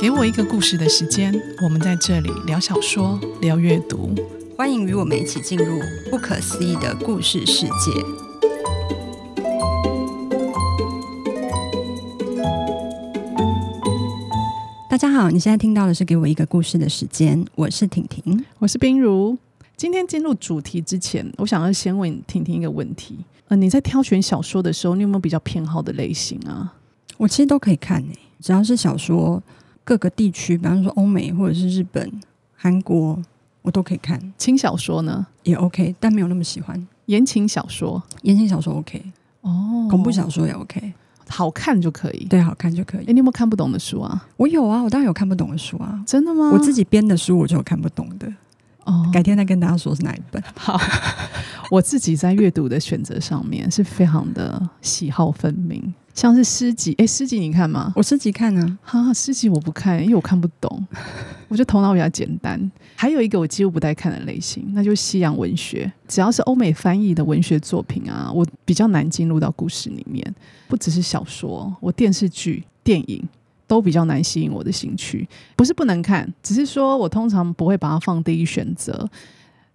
[0.00, 1.32] 给我一个故事的时间，
[1.62, 4.12] 我们在这里聊小说，聊阅读，
[4.56, 5.78] 欢迎与我们一起进入
[6.10, 7.70] 不可思议的故事世界。
[14.90, 19.38] 大家好，你现在听到的是《给我一个故事的时间》，我是婷婷，我是冰如。
[19.76, 26.74] 今天进入主题之前，我想要先问婷婷一个问题：呃，你在挑选小说的时候，你有没有比较偏好的类型啊？
[27.18, 29.42] 我其实都可以看诶、欸，只要是小说。
[29.84, 32.08] 各个地区，比方说欧美或者是日本、
[32.54, 33.20] 韩国，
[33.62, 34.32] 我都可以看。
[34.38, 36.86] 轻小说呢也 OK，但没有那么喜欢。
[37.06, 39.02] 言情小说，言情小说 OK
[39.40, 40.92] 哦，恐怖小说也 OK，
[41.28, 42.24] 好看就可以。
[42.26, 43.06] 对，好看就可以。
[43.06, 44.24] 诶，你有没有看不懂的书啊？
[44.36, 46.00] 我有啊，我当然有看不懂的书啊。
[46.06, 46.52] 真的吗？
[46.54, 48.32] 我自己编的书，我就有看不懂的。
[48.84, 50.40] 哦，改天再跟大家说是哪一本。
[50.54, 50.80] 好，
[51.72, 55.82] 我自己在阅读的选择上面是非常的喜好分明。
[56.12, 57.90] 像是诗集，哎，诗集你看吗？
[57.96, 60.86] 我诗集看啊，哈，诗集我不看，因为我看不懂，
[61.48, 62.70] 我觉得头脑比较简单。
[62.94, 65.90] 还有一个我几乎不带看的类型，那就是西洋文学。
[66.06, 70.22] 只要是欧美翻译的文学作品啊，我比较难进入到故事里面。
[70.68, 73.26] 不只是小说，我电视剧、电影
[73.66, 75.26] 都比较难吸引我的兴趣。
[75.56, 79.08] 不是不能看，只是说我通常不会把它放第一选择。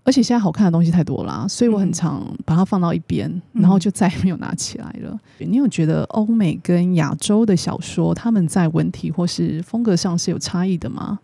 [0.07, 5.19] 而且现在好看的东西太多啦，所以我很常把它放到一边，嗯、然后就再也没有拿起来了。
[5.39, 11.19] 你有觉得欧美跟亚洲的小说，他们在文体或是风格上是有差异的吗？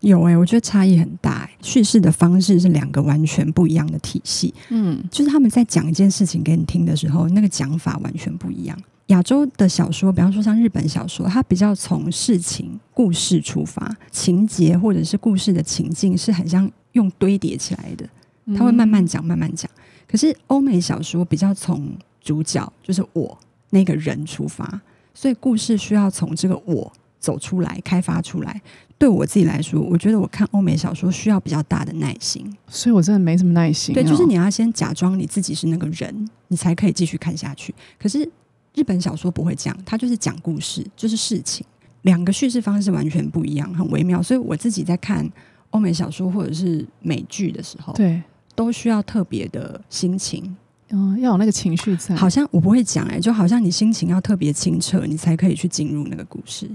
[0.00, 1.50] 有诶、欸，我觉得差异很大、欸。
[1.62, 4.54] 叙事的方式是两个完全不一样的体系。
[4.68, 8.78] 嗯，就是他们在讲一件事情给你听的时候，那个讲法完全不一样。
[9.06, 18.06] 亚洲的小说，比方说像日本小说，它比较从事情、故事出发，情节或者是故事的情境是很像用堆叠起来的。
[18.56, 19.70] 他会慢慢讲，慢慢讲。
[20.06, 23.38] 可是欧美小说比较从主角，就是我
[23.70, 24.80] 那个人出发，
[25.12, 28.60] 所以故事需要从这个我走出来，开发出来。
[28.96, 33.94] 对我自己来说，我觉得我看欧美小说需要比较大的耐心，所以我真的没什么耐心。
[33.94, 37.72] 对，就是你要先假装你自己是那个人，你才可以继续看下去。
[37.96, 38.28] 可是
[38.74, 41.64] 日本小说不会这样，它就是讲故事，就是事情，
[42.02, 44.20] 两个叙事方式完全不一样，很微妙。
[44.20, 45.24] 所以我自己在看
[45.70, 48.20] 欧美小说或者是美剧的时候，对。
[48.58, 50.56] 都需要特别的心情，
[50.90, 52.16] 嗯，要有那个情绪在。
[52.16, 56.68] 好像我不会讲哎、欸，就好像你心情要特别清澈，你才可以去进入那个故事。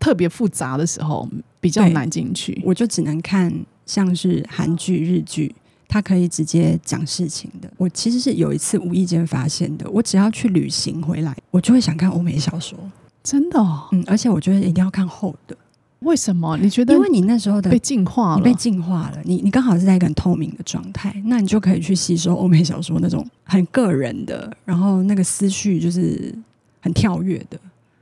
[0.00, 1.28] 特别复杂的时候
[1.60, 3.54] 比较难进去，我就只能看
[3.86, 5.54] 像是韩剧、日剧，
[5.86, 7.70] 它可以直接讲事情的。
[7.76, 12.76] 我其实是有一次无意间发现的，我只要去旅行回来，我就会想看欧美小说，
[13.22, 15.56] 真的、哦，嗯，而且我觉得一定要看厚的。
[16.00, 16.56] 为什么？
[16.58, 16.94] 你觉得？
[16.94, 19.18] 因为你那时候的被净化了，你被净化了。
[19.24, 26.34] 你你刚好是在一个很透明的状态，那你就可以去吸收欧美小说那种很个人的，然后那个思绪就是
[26.80, 27.58] 很跳跃的。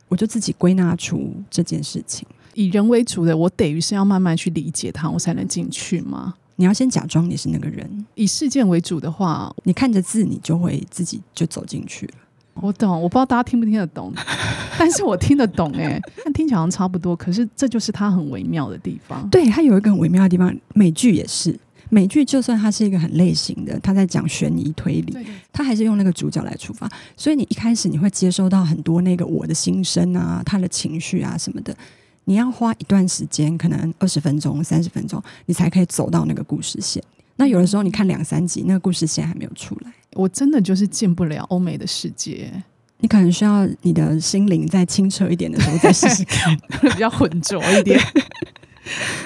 [0.09, 2.25] 我就自己归纳出这件事情，
[2.55, 6.35] 以人为主的，我等于是要慢慢去理解它，我才能进去吗？
[6.55, 8.07] 你要先假装你是那个人。
[8.15, 12.13] 以事件为主的话，你看着字，你就会自己就走进去了。
[12.61, 14.13] 我懂，我不知道大家听不听得懂，
[14.79, 19.29] 但是我听得懂哎、欸，但听起来好像差不多，可是这就是它很微妙的地方。
[19.29, 21.59] 对，它有一个很微妙的地方，美剧也是，
[21.91, 25.17] 美剧就算它是一个很类型的，它在讲悬疑推理，
[25.53, 31.77] 它还是用那个主角来出发，所以你一开始你会接收到很多那个我的心声啊，他的情绪啊什么的，
[32.25, 37.03] 你要花一段时间，可能二十分钟、三十分钟，你才可以走到那个故事线。
[37.37, 39.93] 那有的时候你看两三集，那个故事线还没有出来。
[40.15, 42.51] 我真的就是进不了欧美的世界，
[42.99, 46.57] 你可能需要你的心灵再清澈一点的时候再试试看，
[46.91, 48.01] 比较浑浊一点。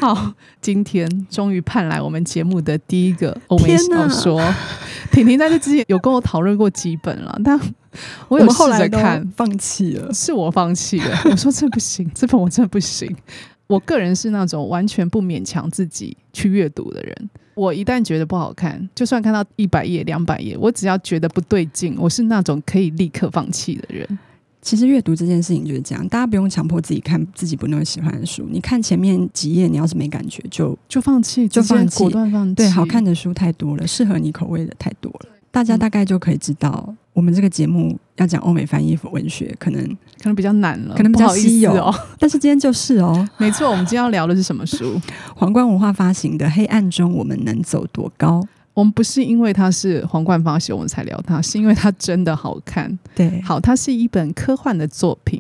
[0.00, 4.43] 好，今天终于盼来我们节目的第一个欧美小说。
[5.12, 7.60] 婷婷在这之前有跟我讨论过几本了，但
[8.28, 11.20] 我有试着看，放弃了，是我放弃了。
[11.31, 13.15] 我说这不行，这本我真的不行。
[13.66, 17.31] 我个人是那种完全不勉强自己去阅读的人。
[17.60, 24.19] 我一旦觉得不好看，就算看到一百页、两百页，我只要觉得不对劲，我是那种可以立刻放弃的人。
[24.62, 28.47] 其实阅读这件事情就是这样，大家不用强迫自己看自己不那么喜欢的书。
[28.50, 32.55] 你看前面几页，你要是没感觉，就就放弃，就放弃，果断放弃。
[32.55, 35.26] 对，好看的书太多了，适合你口味的太多了。
[35.50, 39.82] 大家大概就可以知道，我们这个节目要讲欧美翻译文学，可能
[40.22, 41.94] 可能比较难了，可能比较稀有哦。
[42.19, 45.00] 但是今天就是哦，没错，我们今天要聊的是什么书？
[45.34, 48.40] 皇冠文化发行的《黑暗中我们能走多高》。
[48.75, 52.96] 我们不是因为它是皇冠发行我们才聊它，是因为它真的好看。
[53.14, 55.39] 对，好，它是一本科幻的作品。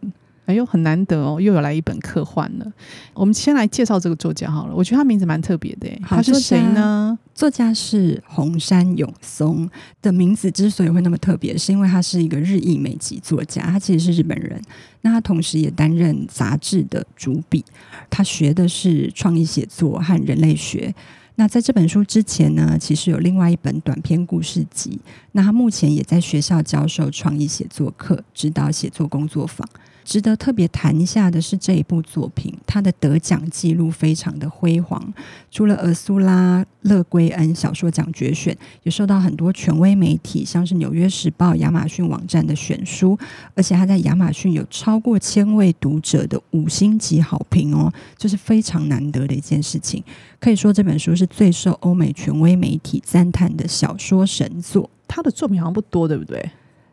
[0.50, 2.66] 哎呦，很难得哦，又有来一本科幻了。
[3.14, 5.88] 我们先来介绍这个作家好了，我觉得他名字蛮特别的。
[6.02, 7.18] 他是谁呢？
[7.34, 9.70] 作家是红山永松。
[10.02, 14.60] 的名字之所以会那么特别，是因为他是一个日裔美籍作家，他其实是日本人。
[15.02, 17.64] 那他同时也担任杂志的主笔，
[18.10, 20.94] 他学的是创意写作和人类学。
[21.36, 25.00] 那在这本书之前呢，其实有另外一本短篇故事集。
[25.32, 29.66] 那他目前也在学校教授创意写作课，指导写作工作坊。
[30.04, 35.12] 值得特别谈一下的是这一部作品，它的得奖记录非常的辉煌。
[35.50, 43.18] 除了俄苏拉·勒圭恩小说奖决选，也受到很多权威媒体，像是《纽约时报》、亚马逊网站的选书，
[43.54, 50.02] 而且他在亚马逊有超过千位读者的五星级好评哦，这是非常难得的一件事情。
[50.38, 54.88] 可以说这本书是最受欧美权威媒体赞叹的小说神作。
[55.06, 56.50] 他的作品好像不多，对不对？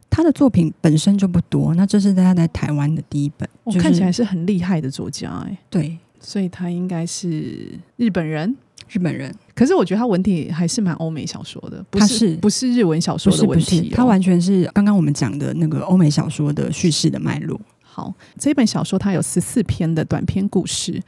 [0.09, 3.47] 他的作品本身就不多，那这是他在台湾的第一本。
[3.63, 8.55] 我看起来是很厉害的作家，哎，对，所以他应该是日本人，
[8.89, 9.33] 日本人。
[9.53, 17.59] 可是我觉得他文体还是蛮欧美小说的，不是不是日文小说的文体，他完全是刚刚我们讲的那个欧美小说的叙事的脉络。
[17.81, 21.01] 好，这本小说它有十四篇的短篇故事，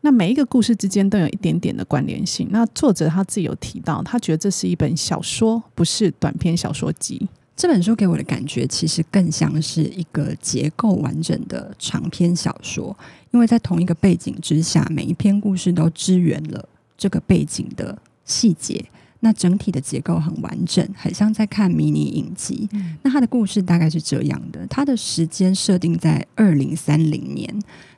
[0.00, 2.48] 那每一个故事之间都有一点点的关联性。
[2.50, 7.28] 那作者他自己有提到，他觉得这是一本小说，不是短篇小说集。
[7.56, 12.94] 这本书给我的感觉，其实更像是一个结构完整的长篇小说，
[13.30, 16.68] 因为在同一个背景之下，每一篇故事都支援了
[16.98, 18.84] 这个背景的细节。
[19.26, 22.68] 那整体的结构很完整，很像在看迷你影集。
[22.70, 22.96] 嗯。
[23.02, 27.52] 那它的故事大概是这样的：它的时间设定在二零三零年。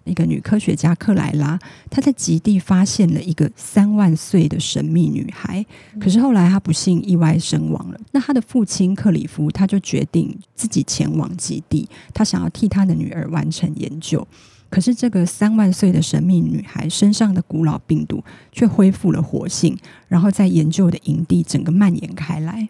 [0.05, 1.59] 一个女科学家克莱拉，
[1.91, 5.63] 她在极地发现了一个三万岁的神秘女孩，
[6.01, 8.01] 可是后来她不幸意外身亡了。
[8.13, 14.27] 那她的父亲克里夫，他就决定自己前往极地，他想要替他的女儿完成研究。
[14.71, 18.23] 可是这个三万岁的神秘女孩身上的古老病毒
[18.53, 19.77] 却恢复了活性，
[20.09, 22.69] 然后在研究的营地整个蔓延开来。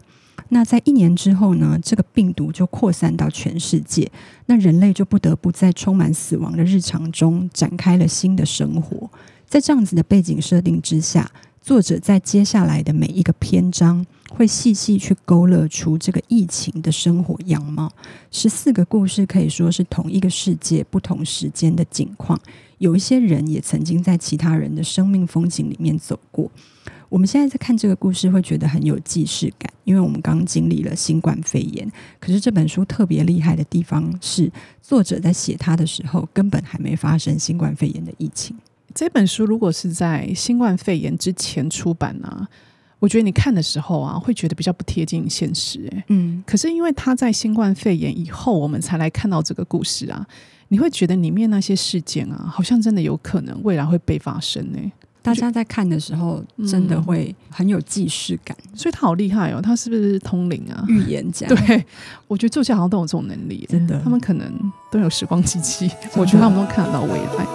[0.50, 4.11] 那在一年之后呢，这个病毒就扩散到全世界，
[4.47, 9.11] 那人类就不得不在充满死亡的日常中展开了新的生活。
[9.47, 11.31] 在这样子的背景设定之下，
[11.61, 17.91] 作者在接下来的每一个篇章会细细去勾勒出这个疫情的生活样貌。
[18.31, 22.39] 十四个故事可以说是同一个世界不同时间的景况，
[22.79, 26.51] 有一些人也曾经在其他人的生命风景里面走过。
[27.09, 31.91] 我们现在在看这个故事，会觉得很有既视感，因为我们刚经历了新冠肺炎。
[32.21, 34.53] 可是这本书特别厉害的地方是，
[34.83, 38.55] 作者在写它的时候，根本还没发生新冠肺炎的疫情。
[38.95, 42.47] 这本书如果是在新冠肺炎之前出版呢、
[42.99, 45.89] 我觉得你看的时候啊，会觉得比较不贴近现实。
[45.93, 46.43] 哎，嗯。
[46.47, 50.27] 可是因为他在新冠肺炎以后，我们才来看到这个故事啊，
[50.69, 54.79] 你会觉得里面那些事件啊，好像真的有可能未来会被发生呢。
[55.21, 59.61] 大家在看的时候，真的会很有既视感，嗯，所以他好厉害哦！
[59.61, 60.83] 他是不是通灵啊？
[60.89, 61.47] 预言家？
[61.55, 61.85] 对，
[62.27, 64.01] 我觉得作家好像都有这种能力，真的。
[64.03, 64.51] 他们可能
[64.91, 67.47] 都有时光机器，我觉得他们都看得到未来。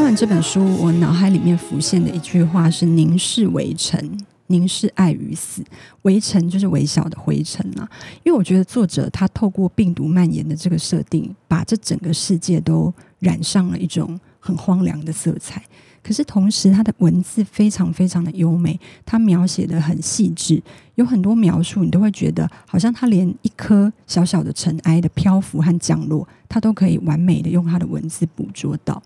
[0.00, 4.18] 看完这本书，我脑海里面浮现的一句话是：“凝视围城。”
[4.48, 5.62] 凝视爱与死，
[6.02, 7.86] 围城就是微小的灰尘啊。
[8.24, 15.62] 因为我觉得作者他透过病毒蔓延的这个设定，把这整个世界都染上了一种很荒凉的色彩。
[16.02, 20.62] 可是同时，他的文字非常非常的优美，他描写的很细致，
[20.94, 29.02] 有很多描述你都会觉得，好像他连一颗小小的尘埃的漂浮和降落，他都可以完美的用他的文字捕捉到。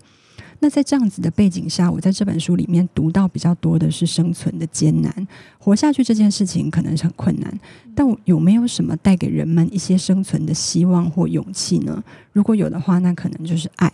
[0.59, 5.27] 那在这样子的背景下，我在这本书里面读到比较多的是生存的艰难，
[5.59, 7.59] 活下去这件事情可能是很困难，
[7.93, 12.03] 但有没有什么带给人们一些生存的希望或勇气呢？
[12.31, 13.91] 如果有的话，那可能就是爱。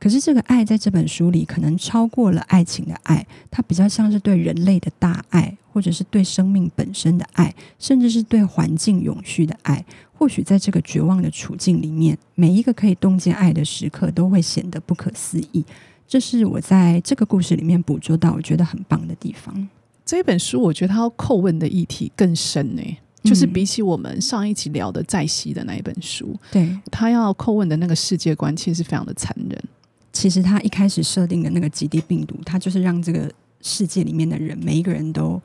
[0.00, 9.84] 可是这个爱在这本书里可能超过了爱情的爱，它比较像是对人类的大爱，或者是对生命本身的爱，甚至是对环境永续的爱。
[10.18, 15.64] 或许在这个绝望的处境里面，每一个可以洞见爱的时刻都会显得不可思议。
[16.08, 19.68] 这是我在这个故事里面捕捉到我觉得很棒的地方。
[20.04, 22.82] 这本书我觉得它要叩问的议题更深呢，
[23.22, 29.62] 就是比起我们上一集聊的在西的那一本书，对，他要叩问的那个世界观其实是非常的残忍。
[30.12, 35.40] 其实他一开始设定的那个极地病毒，它就是让这个世界里面的人每一个人都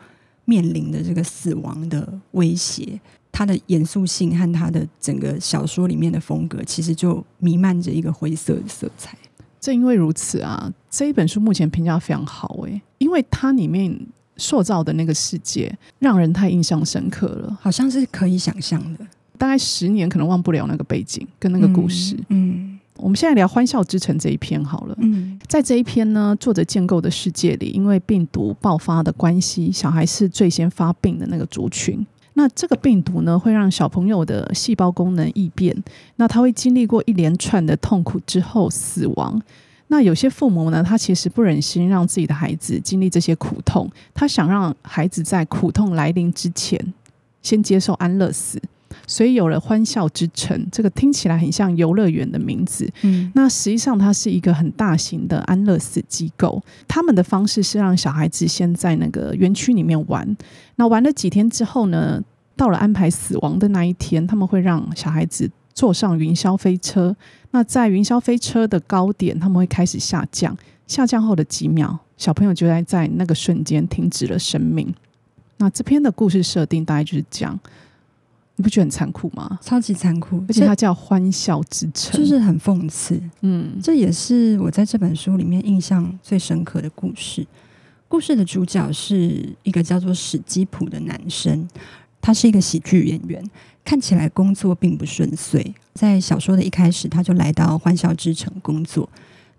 [0.45, 2.99] 面临着这个死亡的威胁。
[3.33, 9.17] 它的严肃性和它的整个小说里面的风格，其实就弥漫着一个灰色的色彩。
[9.59, 13.99] 正因为如此啊，这一本书目前评价非常好诶，因为它里面
[14.37, 19.05] 塑造的那个世界，让人太印象深刻了，好像是可以想象的。
[19.37, 22.15] 大概十年可能忘不了那个背景跟那个故事。
[22.29, 22.51] 嗯。
[22.51, 24.95] 嗯我们现在聊《欢笑之城》这一篇好了。
[25.01, 32.05] 嗯，在这一篇呢，作者建构的世界里，因为病毒爆发的关系，小孩是最先发病的那个族群。
[32.35, 35.75] 那这个病毒呢，会让小朋友的细胞功能异变，
[36.15, 39.41] 那他会经历过一连串的痛苦之后死亡。
[39.87, 46.93] 那有些父母呢，他其实不忍心让自己的孩子经历这些苦痛，他想让孩子在苦痛来临之前，
[47.43, 48.59] 先接受安乐死。
[49.05, 52.89] 所以有了欢笑之城，这个听起来很像游乐园的名字。
[53.01, 56.61] 嗯，那实际上它是一个很大型的安乐死机构。
[56.87, 60.35] 他们的方式是让小孩子先在那个园区里面玩，
[60.77, 62.21] 那玩了几天之后呢，
[62.55, 67.15] 到了安排死亡的那一天，他们会让小孩子坐上云霄飞车。
[67.51, 70.57] 那在云霄飞车的高点，他们会开始下降，
[70.87, 74.91] 下降后的几秒，小朋友就在在那个瞬间停止了生命。
[75.57, 77.59] 那这篇的故事设定大概就是这样。
[78.55, 79.59] 你不觉得很残酷吗？
[79.61, 83.19] 超级残酷，而且它叫《欢笑之城》，就是很讽刺。
[83.41, 87.45] 嗯，这也是我在这本书里面印象最深刻的故事。
[88.07, 91.67] 故事的主角是一个叫做史基普的男生，
[92.21, 93.43] 他是一个喜剧演员，
[93.83, 95.73] 看起来工作并不顺遂。
[95.95, 99.09] 在小说的一开始，他就来到欢笑之城工作。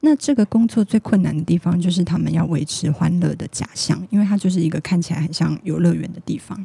[0.00, 6.64] 那这个工作最困难的地方，就是他们要维持欢乐的假象，因为它就是一个看起来很像游乐园的地方。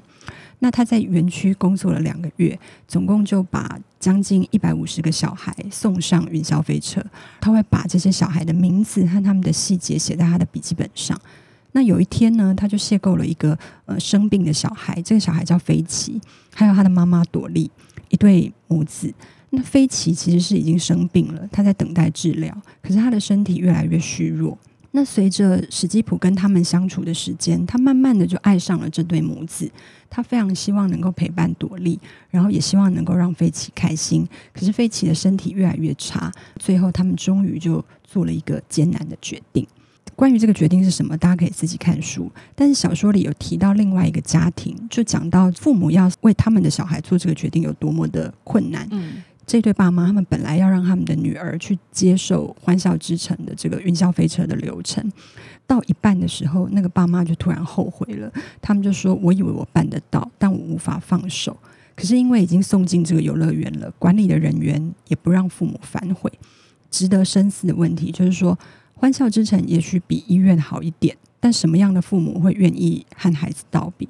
[0.59, 7.01] 那他在园区工作了两个月，总共就把将近一百五十个小孩送上云霄飞车。
[7.39, 11.19] 他会把这些小孩的名字和他们的细节写在他的笔记本上。
[11.71, 16.19] 那有一天呢，他就邂逅了一个呃生病的小孩，这个小孩叫菲奇，
[16.53, 17.69] 还有他的妈妈朵莉，
[18.09, 19.13] 一对母子。
[19.51, 24.57] 那菲奇其实是已经生病了，他在等待治疗，可是他的身体越来越虚弱。
[24.91, 29.69] 那随着史基普跟他们相处的时间，他慢慢的就爱上了这对母子。
[30.09, 31.99] 他非常希望能够陪伴朵莉，
[32.31, 34.27] 然后也希望能够让菲奇开心。
[34.51, 39.67] 可是菲奇的身体越来越差，最后他们终于就做了一个艰难的决定。
[40.15, 42.29] 关于这个决定是什么，大家可以自己看书。
[42.55, 48.87] 但是小说里有提到另外一个家庭，就讲到父母要为他们的小孩做这个决定有多么的困难。
[48.91, 49.23] 嗯。
[49.49, 55.11] 这对爸妈，他们本来要让他们的女儿去接受欢笑之城的这个云霄飞车的流程，
[55.65, 58.31] 到一半的时候，那个爸妈就突然后悔了。
[58.61, 61.57] 他们就说：“我以为我办得到，但我无法放手。
[61.95, 66.31] 可是因为已经送进这个游乐园了，管理的人员也不让父母反悔。
[66.91, 68.55] 值得深思的问题就是说，
[68.93, 74.07] 欢笑之城也许比医院好一点，但什么样的父母会愿意和孩子道别？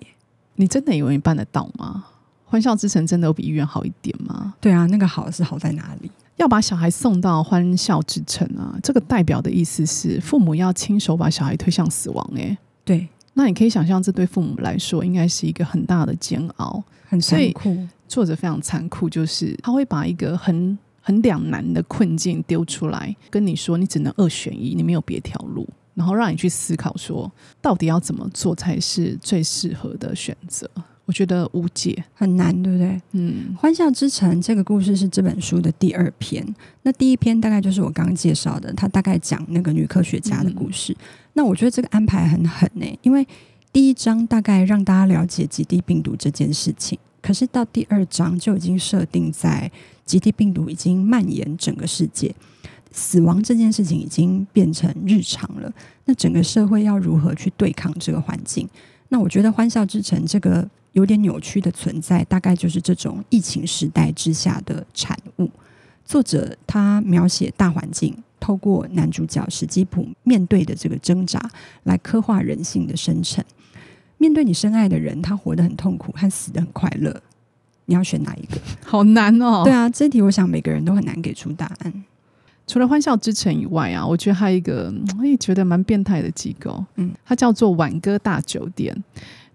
[0.57, 2.07] 你真的以为你办得到吗？”
[2.49, 4.55] 欢笑之城真的有比医院好一点吗？
[4.59, 6.09] 对啊，那个好是好在哪里？
[6.37, 12.31] 要把小孩送到欢笑之城啊，这个代表的意思是父母要亲手把小孩推向死亡。
[12.35, 17.87] 诶，对，那你可以想象，这对父母来说应该是一个很大的煎熬，很残酷。
[18.07, 30.67] 作者非常残酷，就是他会把一个很很两难的困境丢出来，跟你说，你只能二选一，你没有别条路，然后让你去思考，说到底要怎么做才是最适合的选择。
[31.09, 33.01] 我觉得无解，很难，对不对？
[33.13, 36.45] 嗯，欢笑之城这个故事是这本书的第二篇。
[36.83, 40.93] 那第一篇大概就是我刚刚介绍的，他大概讲那个女科学家的故事。
[40.93, 43.27] 嗯、那我觉得这个安排很狠呢，因为
[43.73, 49.71] 第一章大概让大家了解极地病毒这件事情，可是到第二章就已经设定在
[50.05, 52.31] 极地病毒已经蔓延整个世界，
[52.91, 55.73] 死亡这件事情已经变成日常了。
[56.05, 58.69] 那整个社会要如何去对抗这个环境？
[59.07, 60.69] 那我觉得欢笑之城这个。
[60.93, 65.49] 有点扭曲的存在，大概就是这种疫情时代之下的产物。
[66.05, 71.39] 作者他描写大环境，透过男主角史基普面对的这个挣扎，
[71.83, 73.45] 来刻画人性的深沉。
[74.17, 77.21] 面对你深爱的人，他活得很痛苦，和死得很快乐，
[77.85, 78.59] 你要选哪一个？
[78.83, 79.61] 好难哦。
[79.63, 82.03] 对啊，这题我想每个人都很难给出答案。
[82.65, 88.95] 除了欢笑之城以外啊，我觉得还有一个我也觉得蛮变态的机构，嗯，它叫做晚歌大酒店。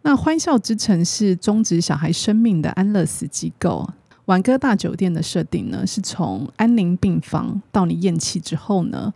[0.07, 3.89] 那欢笑之城是终止小孩生命的安乐死机构。
[4.27, 9.15] 晚歌大酒店的设定呢，是从安宁病房到你咽气之后呢，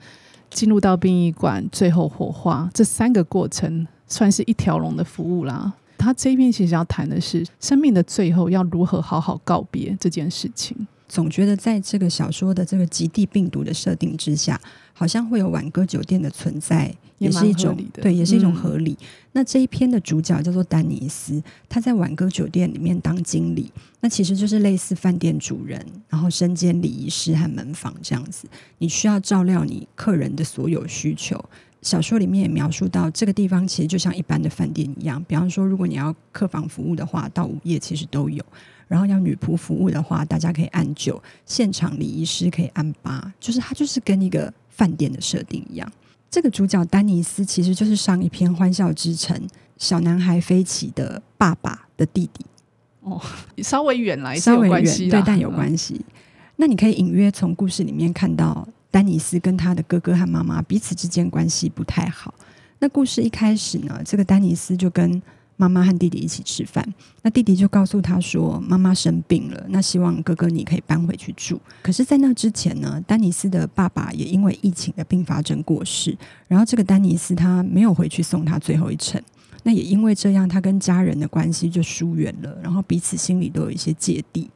[0.49, 5.75] 进入到殡仪馆，最后火化，这三个过程算是一条龙的服务啦。
[5.99, 10.75] 他这一篇其实要谈的是生命的最后要如何好好告别这件事情。
[11.07, 14.59] 总觉得在这个小说的这个极地病毒的设定之下，
[14.95, 16.95] 好像会有晚歌酒店的存在。
[17.19, 18.93] 也是一种对，也是一种合理。
[19.01, 23.71] 嗯、那这一篇的主角叫做丹尼斯，他在挽歌酒店里面当经理，
[24.01, 28.49] 那其实就是类似饭店主人，然后身兼礼仪师和门房这样子。
[28.79, 31.43] 你需要照料你客人的所有需求，
[31.83, 35.23] 小说里面也描述到，这个地方其实就像一般的饭店一样。
[35.25, 38.43] 比方说，如果你要客房服务的话，到午夜其实都有；
[38.87, 45.91] 然后要女仆服务的话，大家可以按九，现场礼仪师可以按八，就是它就是跟一个饭店的设定一样。
[46.31, 49.37] 这个主角丹尼斯其实就是上一篇《欢笑之城》
[49.77, 52.45] 小男孩飞起的爸爸的弟弟。
[53.01, 53.21] 哦，
[53.59, 55.95] 稍微远来，稍微远，对，但有关系。
[55.95, 56.13] 嗯、
[56.57, 58.67] 那你可以隐约从故事里面看到。
[58.91, 62.33] 丹尼斯跟他的哥哥和妈妈彼此之间关系不太好。
[62.79, 65.21] 那故事一开始呢，这个丹尼斯就跟
[65.59, 66.83] 妈妈和弟弟一起吃饭。
[67.21, 71.61] 那弟弟就告诉他说，妈妈生病了，那希望哥哥你可以搬回去住。
[71.83, 76.17] 可是，在那之前呢，丹尼斯的爸爸也因为疫情的并发症过世。
[76.47, 79.21] 然后，这个丹尼斯他没有回去送他最后一程。
[79.65, 84.49] 那也因为这样，他跟家人的关系就疏远了，然后彼此心里都有一些芥蒂。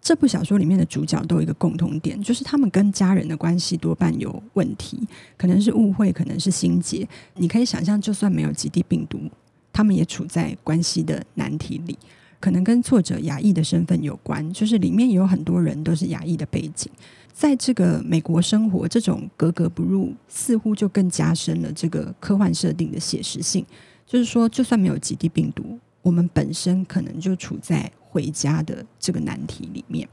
[0.00, 4.98] 这部小说里面的主角都有一个共同点，就是他们跟家人的关系多半有问题，
[5.38, 7.08] 可能是误会，可能是心结。
[7.36, 9.20] 你可以想象，就算没有极地病毒，
[9.72, 11.98] 他们也处在关系的难题里。
[12.38, 16.90] 可能跟作者亚裔的身份有关，就是里面有很多人都是亚裔的背景，
[17.32, 23.64] 在这个美国生活，这种格格不入，似乎就更加深了这个科幻设定的写实性。
[24.06, 27.90] 就是说，就算没有极地病毒，我们本身可能就处在。
[28.12, 30.06] 回家的这个难题里面，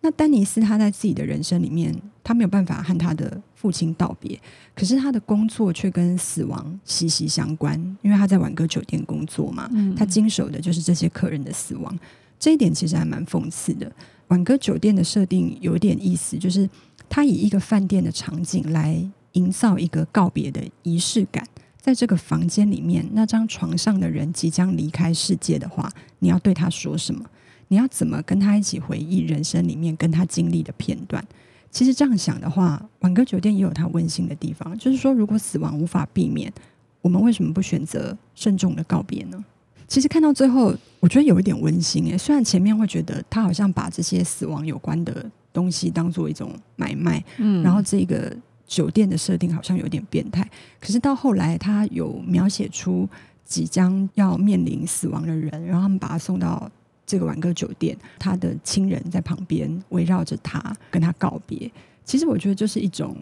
[0.00, 4.40] 那丹尼斯他在自己的人生里面，他没有办法和他的父亲道别，
[4.74, 11.98] 可是他的工作却跟死亡息息相关，因为他在晚歌酒店工作嘛，他经手的就是这些客人的死亡，
[12.38, 13.90] 这一点其实还蛮讽刺的。
[14.28, 16.68] 晚歌酒店的设定有点意思，就是
[17.08, 21.44] 他以一个饭店的场景来营造一个告别的仪式感。
[21.80, 27.24] 在这个房间里面，那张床上的人即将离开世界的话，你要对他说什么？
[27.68, 31.24] 你要怎么跟他一起回忆人生里面跟他经历的片段？
[31.70, 34.76] 其实这样想的话，晚歌酒店也有它温馨的地方。
[34.78, 36.52] 就是说，如果死亡无法避免，
[37.00, 39.44] 我们为什么不选择慎重的告别呢？
[39.86, 42.18] 其实看到最后，我觉得有一点温馨诶。
[42.18, 48.36] 虽然前面会觉得他好像把这些死亡有关的东西当做一种买卖，嗯，然后这个。
[48.68, 50.46] 酒店的设定好像有点变态，
[50.78, 53.08] 可是到后来，他有描写出
[53.42, 56.70] 即将要面临死亡的人，然后他们把他送到
[57.08, 61.68] 这个挽歌酒店，他的亲人在旁边围绕着他，跟他告别。
[62.04, 63.16] 其实我觉得就是一种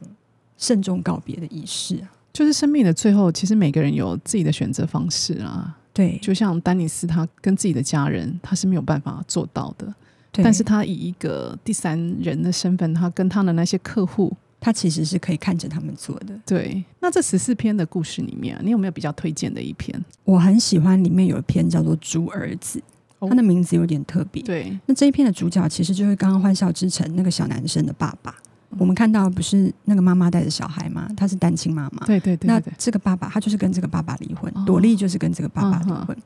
[0.58, 5.78] 慎重告别的仪式啊，就是生命的最后，其实每个人有自己的选择方式啊。
[5.94, 9.86] 对，就像丹尼斯，他跟自己的家人，他是没有办法做到的，
[10.32, 14.36] 对但是他以一个第三人的身份，他跟他的那些客户。
[14.58, 16.34] 他其实是可以看着他们做的。
[16.44, 20.02] 对，那这十四篇的故事里面，你有没有比较推荐的一篇？
[20.24, 22.78] 我很喜欢里面有一篇叫做《猪儿子》，
[23.20, 24.42] 他的名字有点特别。
[24.42, 28.34] 对，那这一片的主角其实就是刚刚《欢笑之城》那个小男生的爸爸。
[28.78, 31.08] 我们看到不是那个妈妈带着小孩吗？
[31.16, 32.04] 他是单亲妈妈。
[32.04, 32.46] 对对对。
[32.46, 36.16] 那这个爸爸他就是跟这个爸爸离婚，朵莉就是跟这个爸爸离婚。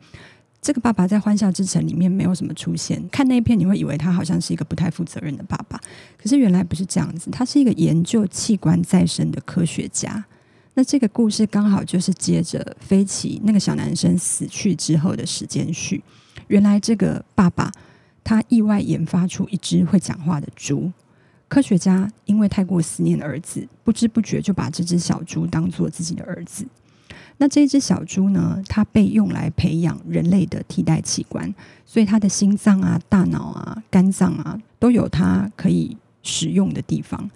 [0.60, 5.80] 这个爸爸在《欢笑之城》里面没有什么出现，看那一片你会以为他好像是一个不太负责任的爸爸，
[6.20, 10.24] 可是原来不是这样子，他是一个研究器官再生的科学家。
[10.74, 16.02] 那这个故事刚好就是接着飞奇那个小男生死去之后的时间序。
[16.50, 17.70] 原来这个爸爸
[18.24, 20.90] 他意外研发出一只会讲话的猪，
[21.46, 26.66] 科学家因为太过思念儿子，不知不觉就把这只小猪当做自己的儿子。
[27.38, 28.60] 那这只小猪呢？
[28.68, 31.54] 它被用来培养人类的替代器官，
[31.86, 37.30] 所以它的心脏啊、大脑啊、肝脏啊，都有它可以使用的地方。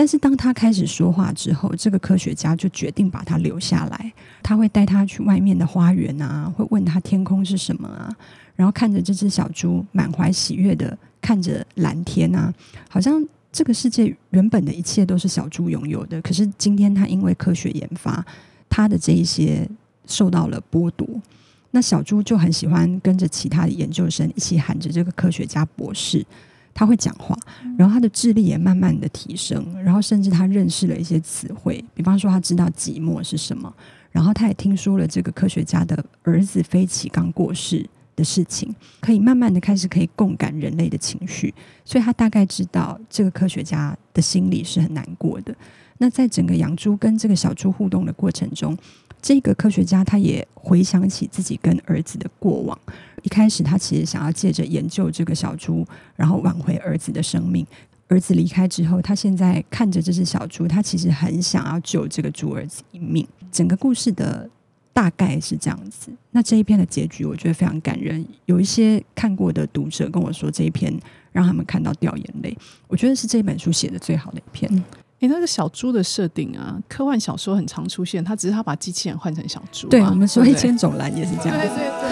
[0.00, 4.10] 但是当他开始说话之后，这个科学家就决定把他留下来。
[4.42, 8.10] 他会带他去外面的花园啊，会问他天空是什么啊，
[8.56, 12.50] 然后看着这只小猪满怀喜悦的看着蓝天啊，
[12.88, 16.18] 好像这个世界原本的一切都是小猪拥有的。
[16.22, 18.24] 可是今天他因为科学研发。
[18.70, 19.68] 他的这一些
[20.06, 21.06] 受到了剥夺，
[21.72, 26.24] 那小猪就很喜欢跟着其他的研究生一起喊着这个科学家博士。
[26.72, 27.36] 他会讲话，
[27.76, 33.72] 然后他的智力也慢慢的提升，然后甚至他认识了一些词汇，比方说他知道寂寞是什么，
[34.10, 41.54] 然后他也听说了这个科学家的儿子飞奇刚过世的事情，可以慢慢的开始可以共感人类的情绪，
[41.84, 45.54] 所以他大概知道这个科学家的心里是很难过的。
[45.98, 48.74] 那在整个养猪跟这个小猪互动的过程中，
[49.22, 52.78] 这个科学家他也回想起自己跟儿子的过往。
[53.22, 57.66] 一开始他其实想要借着研究这个小猪，然后挽回儿子的生命。
[58.08, 63.26] 儿子离开之后，他现在看着这只小猪，他其实很想要救这个猪儿子一命。
[63.52, 64.48] 整个故事的
[64.92, 66.10] 大概是这样子。
[66.32, 68.24] 那这一篇的结局，我觉得非常感人。
[68.46, 70.92] 有一些看过的读者跟我说，这一篇
[71.30, 72.56] 让他们看到掉眼泪。
[72.88, 74.84] 我觉得是这本书写的最好的一篇。
[75.20, 79.90] 哎，那个小猪的设定啊，科幻小说很常出现，他只是他把机器人换成小猪、啊。
[79.90, 81.58] 对，我们说一千种蓝也是这样。
[81.58, 82.10] 对对对。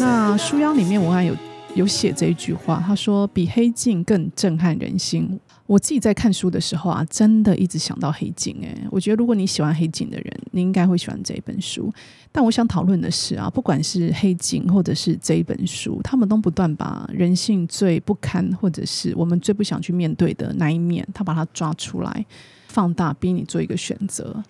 [0.00, 1.32] 那书腰里面文案有
[1.76, 8.56] 有写这一句话，他说：“比黑镜更震撼人心。”我自己在看书的时候啊，真的一直想到黑镜。
[8.62, 11.92] 诶，我觉得如果你喜欢黑镜的人，你应该会喜欢这一本书。
[12.30, 22.26] 但我想讨论的是啊，不管是黑镜或者是这一本书，他们都不断把人性最不堪，或者是我们最不想去面对的那一面，他把它抓出来，
[22.68, 24.42] 放大，逼你做一个选择。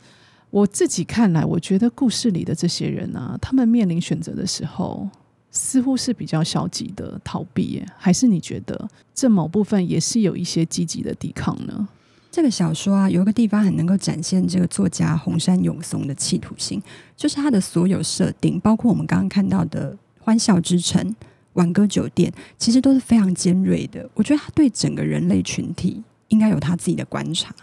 [0.51, 5.09] 我自己看来，我觉得故事里的这些人啊，他们面临选择的时候。
[5.57, 11.89] 似乎是比较消极的逃避，还是你觉得这某部分也是有一些积极的抵抗呢？
[12.31, 16.83] 这个小说啊，有一个地方很能够展现这个作家红山永松的企图心，
[17.17, 21.17] 就是他的所有设定，包括我们刚刚看到的欢笑之城、
[21.55, 24.07] 挽歌酒店，其实都是非常尖锐的。
[24.13, 27.55] 我觉得他对整个人类群体应该有他自己的观察。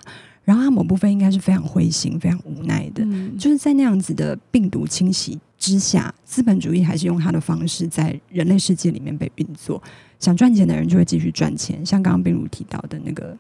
[0.43, 9.82] 然后他某部分应该是非常灰心、非常无奈的，嗯、就是在那样子的病毒侵袭之下，资本主义还是用他的方式在人类世界里面被运作。
[10.19, 13.38] 想赚钱的人就会继续赚钱，像刚刚冰如提到的那个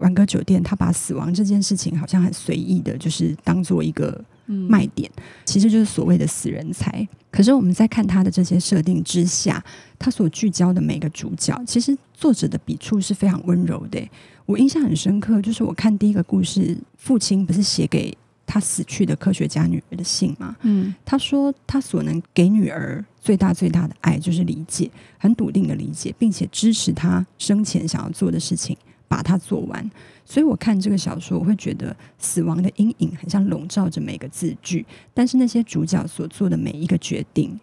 [0.00, 4.22] 挽歌酒店，他把死亡这件事情好像很随意的，就是当做一个
[4.68, 7.06] 卖点，嗯、其实就是所谓的死人才。
[7.30, 9.62] 可是我们在看他的这些设定之下，
[9.98, 14.00] 他所聚焦的每个主角，其实作者的笔触是非常温柔的。
[14.46, 18.12] 我印象很深刻，就是我看第一个故事，父亲不是写给
[18.44, 20.56] 他死去的科学家女儿的信吗？
[20.62, 28.76] 嗯，他说他所能给女儿最大最大的爱就是理解，很笃定的理解，并且支持他生前想要做的事情，
[29.10, 29.90] 把它做完。
[30.24, 37.58] 所以我看这个小说，我会觉得死亡的阴影很像笼罩着每个字句，但是那些主角所做的每一个决定，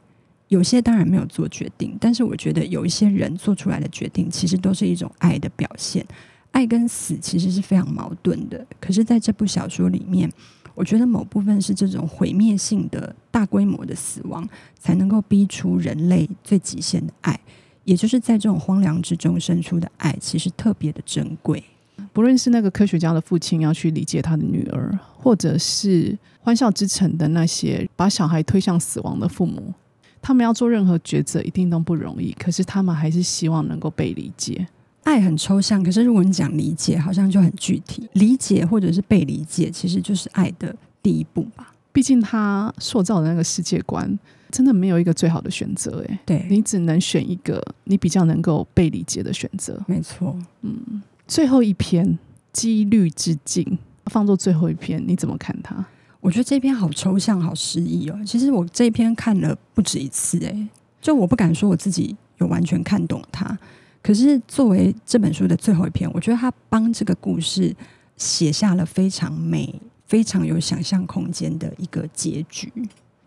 [0.50, 6.06] 有些当然没有做决定，但是我觉得有一些人做出来的决定，其实都是一种爱的表现。
[6.52, 10.30] 爱跟死其实是非常矛盾的，可是在这部小说里面，
[10.76, 14.46] 我觉得某部分是这种毁灭性的大规模的死亡，
[14.78, 17.40] 才能够逼出人类最极限的爱，
[17.88, 21.64] 也就是在这种荒凉之中生出的爱，其实特别的珍贵。
[22.12, 29.74] 不论是那个科学家的父亲要去理解他的女儿，或者是欢笑之城的那些把小孩推向死亡的父母，
[30.22, 34.68] 他们要做任何抉择一定都不容易，可是他们还是希望能够被理解。
[35.04, 38.10] 爱很抽象，可是如果你讲理解，好像就很具体。
[38.12, 41.74] 理解或者是被理解，其实就是爱的第一步吧。
[41.98, 44.08] 毕竟他塑造的那个世界观，
[44.52, 46.06] 真的没有一个最好的选择。
[46.08, 49.84] 哎，对，你只能选一个你比较能够被理解的选择。
[49.88, 51.02] 没错，嗯。
[51.28, 52.08] 最后一篇
[52.54, 53.66] 《几率之境》
[54.12, 55.84] 放作最后一篇，你怎么看它？
[56.20, 58.20] 我觉得这篇好抽象，好诗意哦。
[58.24, 60.68] 其实我这篇看了不止一次，哎，
[61.02, 63.58] 就我不敢说我自己有完全看懂它。
[64.04, 67.76] 可是，作为这本书的最后一篇，我觉得他帮这个故事
[68.18, 72.72] 写下了非常美、非常有想象空间的一个结局。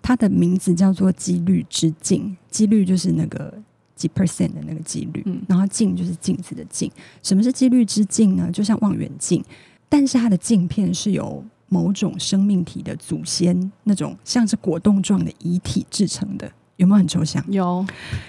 [0.03, 3.53] 它的名字叫做《几率之镜》，几率就是那个
[3.95, 6.91] 几 percent 的那个几率，然后镜就是镜子的镜。
[7.23, 8.51] 什么是几率之镜呢？
[8.51, 9.45] 就像望远镜，
[9.89, 16.51] 但是它的镜片是由某种生命体的祖先那种像是果冻状的遗体制成的。
[16.77, 17.45] 有没有很抽象？
[17.51, 17.87] 有。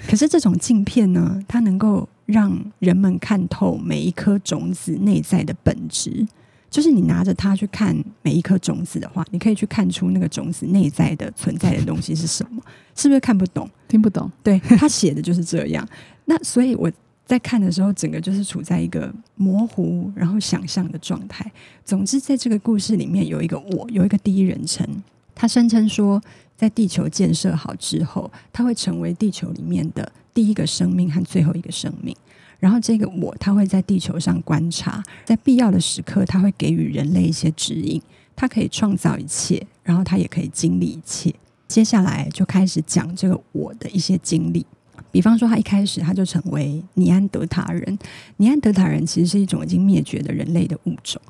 [0.07, 6.27] 可是这种镜片呢，它能够让人们看透每一颗种子内在的本质。
[6.71, 12.63] 就是你拿着它去看每一颗种子的话，你可以去看出那个种子内在的存在的东西是什么。
[12.95, 13.69] 是不是看不懂？
[13.89, 14.31] 听不懂？
[14.41, 15.87] 对，他写的就是这样。
[16.25, 16.89] 那所以我
[17.25, 21.49] 在看的时候，整个就是处在一个模糊然后想象的状态。
[21.83, 24.87] 总之，在这个故事里面，有一个我，有一个第一人称，
[25.35, 26.21] 他声称说，
[26.55, 32.15] 在地球建设好之后，他会成为地球里面的第一个生命和最后一个生命。
[32.61, 38.01] 然后这个我，他会在地球上观察，在必要的时刻，他会给予人类一些指引。
[38.33, 41.33] 他可以创造一切，然后他也可以经历一切。
[41.67, 44.65] 接下来就开始讲这个我的一些经历。
[45.11, 47.99] 比方说，他一开始他就成为尼安德塔人。
[48.37, 51.21] 尼安德塔人其实是一种已经灭绝的人类的物种。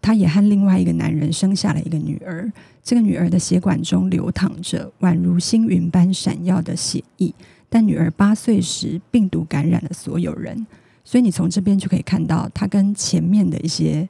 [0.00, 2.50] 他也和另外一个男人生下了一个女儿。
[2.82, 7.32] 这个女儿的血管中流淌着宛如星云般闪耀的血液，
[7.68, 10.66] 但女儿八岁时病毒感染了所有人，
[11.08, 14.06] 所以你从这边就可以看到，他跟前面的一些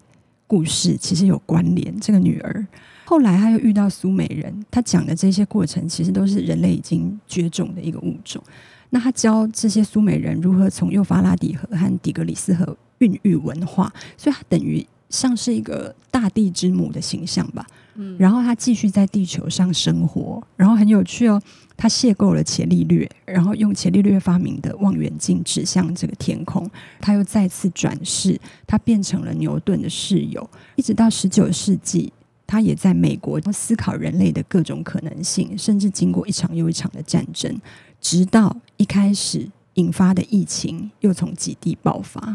[0.49, 1.95] 故事其实有关联。
[2.01, 2.67] 这个女儿
[3.05, 8.43] 后来她又遇到苏美人，她讲的这些过程其实都是人类已经绝种的一个物种。
[8.91, 14.85] 那她教这些苏美人如何从幼发拉底河和底格里斯河孕育文化，所以她等于。
[15.11, 17.67] 像是一个大地之母的形象吧。
[17.95, 21.41] 嗯，然后他继续在地球上生活，然后很有趣哦。
[21.79, 26.69] 他邂逅了伽利略，然后用伽利略发明的望远镜指向这个天空。
[27.01, 30.51] 他又再次转世，他变成了牛顿的室友。
[30.75, 32.13] 一直到十九世纪，
[32.49, 37.57] 他也在美国思考人类的各种可能性，甚至经过一场又一场的战争，
[38.01, 42.35] 直到一开始引发的疫情又从极地爆发。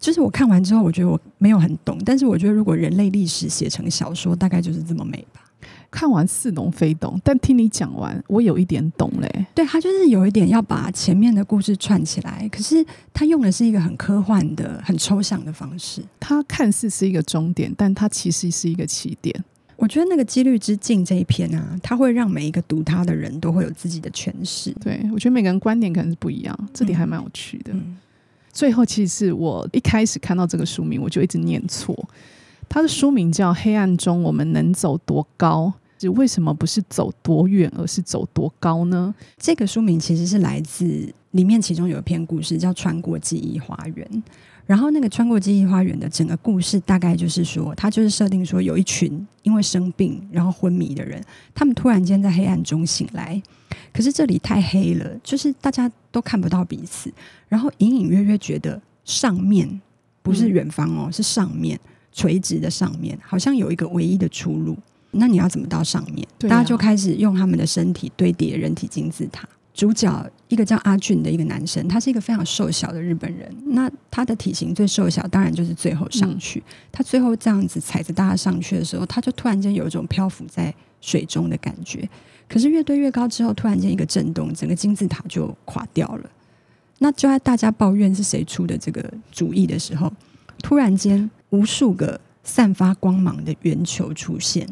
[0.00, 5.40] 就是我看完之后，我觉得我没有很懂，但是我觉得如果人类历史写成小说，大概就是这么美吧。
[5.92, 9.46] 看完似懂非懂，但听你讲完，我有一点懂嘞。
[9.54, 16.02] 对，他就是有一点要把前面的故事串起来，可是他用的是一个很科幻的、很抽象的方式。
[16.18, 19.44] 它看似是一个终点，但它其实是一个起点。
[19.76, 24.72] 我觉得那个《几率之境》这一篇啊，它会让每一个读它的人都会有自己的诠释。
[24.82, 27.72] 对，我觉得每个人观点可能是不一样，这点还蛮有趣的。
[27.74, 27.98] 嗯、
[28.50, 32.08] 最后，其实是我一开始看到这个书名，我就一直念错。
[32.68, 35.70] 它的书名叫《黑暗中我们能走多高》。
[36.08, 39.14] 为什么不是走多远，而是走多高呢？
[39.36, 44.08] 这个书名其实是来自里面，其中有一篇故事叫《穿过记忆花园》。
[44.64, 53.42] 然后那个《穿过记忆花园》的整个故事大概就是说，它就是设定说，有一群因为生病然后昏迷的人，他们突然间在黑暗中醒来，
[53.92, 57.12] 可是这里太黑了，就是大家都看不到彼此，
[57.48, 59.68] 然后隐隐约约觉得上面
[60.22, 61.78] 不是远方哦，是上面
[62.12, 64.76] 垂直的上面，好像有一个唯一的出路。
[65.12, 66.26] 那你要怎么到上面？
[66.26, 69.48] 啊、大家就开始用他们的身体堆叠人体金字塔。
[69.74, 73.50] 主角一个叫阿俊的一个男生，他是一个非常瘦小的日本人。
[73.68, 76.60] 那他的体型最瘦小，当然就是最后上去。
[76.60, 82.06] 嗯、他最后这样子踩着大家上去的时候，他就突然间有一种漂浮在水中的感觉。
[82.48, 86.30] 可是越堆越高之后，突然间一个震动，整个金字塔就垮掉了。
[86.98, 90.12] 那就在大家抱怨是谁出的这个主意的时候，
[90.62, 94.66] 突然间无数个散发光芒的圆球出现。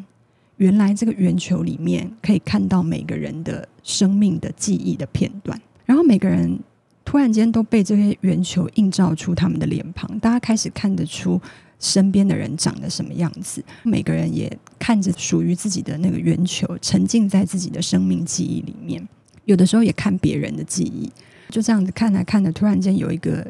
[0.60, 6.58] 原来这个圆球里面可以看到每个人的生命的记忆的片段，然后每个人
[7.02, 11.40] 突然间都被这些圆球映照出他们的脸庞，大家开始看得出
[11.78, 19.08] 身边的人长得什么样子，每个人也看着属于自己的那个圆球，沉浸在自己的生命记忆里面，
[19.46, 21.10] 有的时候也看别人的记忆，
[21.48, 23.46] 就这样子看来看着，突然间有一个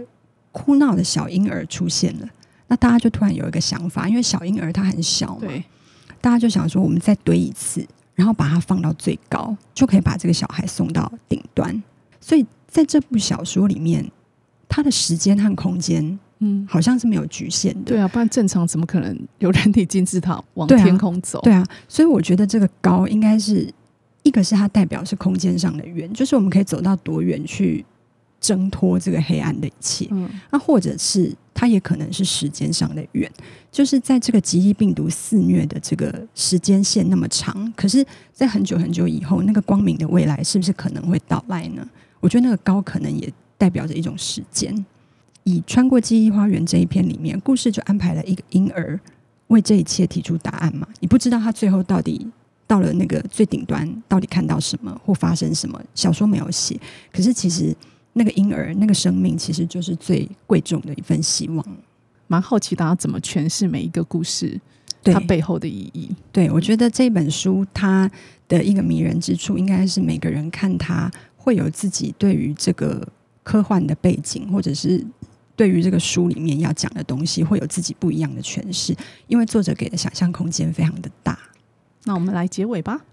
[0.52, 2.28] 哭闹的小婴儿出现了，
[2.68, 5.48] 那大家就突然有一个想法，因为小婴儿他很小嘛。
[6.20, 11.82] 大家就想说，我们再堆一次，然后把它放到最高，就可以把这个小孩送到顶端。
[12.20, 14.04] 所以在这部小说里面，
[14.68, 17.92] 它的时间和空间，嗯，好像是没有局限的。
[17.92, 21.40] 对啊，不然正常怎么可能有人体金字塔往天空走？
[21.40, 23.72] 对啊，对啊，所以我觉得这个高应该是
[24.22, 27.84] 一个是它代表是空间上的远，就是我们可以走到多远去。
[28.40, 33.30] 挣脱这个黑暗的一切，那、嗯啊、或者是它也可能是时间上的远，
[33.70, 41.86] 就是在这个极易病毒肆虐的这个时间线那么长，可是，在很久很久以后，那个光明的未来是不是可能会到来呢？
[42.18, 44.74] 我觉得那个高可能也代表着一种时间。
[45.44, 48.98] 以穿过记忆花园这一篇里面，故事就安排了一个婴儿
[49.48, 50.88] 为这一切提出答案嘛？
[51.00, 52.26] 你不知道他最后到底
[52.66, 55.78] 到了那个最顶端，到底看到什么或发生什么？
[55.94, 56.80] 小说没有写，
[57.12, 57.76] 可是其实。
[58.12, 61.64] 那个婴儿，那个生命，其实就是最贵重的一份希望。
[62.26, 64.60] 蛮好奇大家怎么诠释每一个故事，
[65.02, 66.14] 对它背后的意义。
[66.30, 68.10] 对，我觉得这本书它
[68.46, 73.06] 的一个迷人之处，应该是每个人看它会有自己对于这个
[73.42, 75.04] 科幻的背景，或者是
[75.56, 78.94] 对于这个书里面要讲的东西，会有自己不一样的诠释。
[79.26, 81.38] 因为作者给的想象空间非常的大。
[82.04, 83.04] 那我们来结尾吧。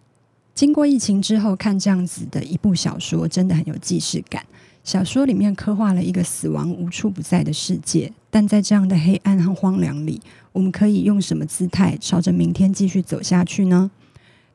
[0.53, 4.45] 经过疫情之后，看这样子的一部小说，真的很有既视感。
[4.87, 10.21] 小说里面刻画了一个死亡无处不在的世界，但在这样的黑暗和荒凉里，
[10.53, 13.91] 我们可以用什么姿态朝着明天继续走下去呢？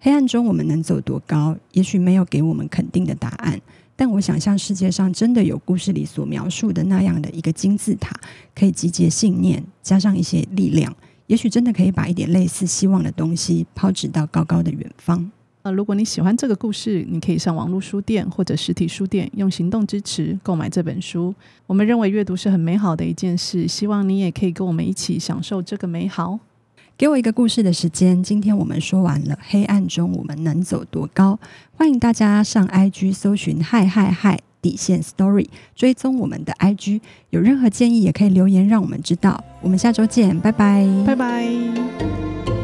[0.01, 1.55] 黑暗中我们能走多高？
[1.73, 3.61] 也许没有给我们肯定的答案，
[3.95, 8.19] 但我想象世界上真的有故事里所描述的那样的一个金字塔，
[8.55, 15.31] 可以集结信念，加上一些力量，也许真的可以把一点类似希望的东西抛掷到高高的远方。
[15.65, 21.33] 那如果你喜欢这个故事，你可以上网络书店或者实体书店用行动支持购买这本书。
[21.67, 26.39] 我们认为阅读是很美好的一件事，希望你也可以跟我们一起享受这个美好。
[26.99, 29.39] 给我一个故事的时间，今天我们说完了。
[29.49, 31.39] 黑暗中我们能走多高？
[31.75, 37.01] 欢迎大家上 IG 搜寻嗨嗨嗨底线 Story，追踪我们的 IG。
[37.31, 39.43] 有任何建议也可以留言让我们知道。
[39.63, 42.62] 我们下周见，拜拜，拜拜。